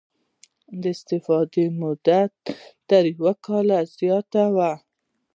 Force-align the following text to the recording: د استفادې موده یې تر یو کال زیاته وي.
د 0.81 0.83
استفادې 0.95 1.65
موده 1.79 2.21
یې 2.27 2.35
تر 2.89 3.03
یو 3.15 3.29
کال 3.45 3.67
زیاته 3.97 4.43
وي. 4.55 4.71